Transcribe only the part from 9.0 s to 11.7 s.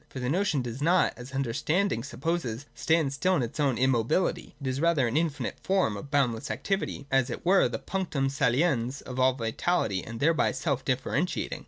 of all vitality, and thereby self differentiating.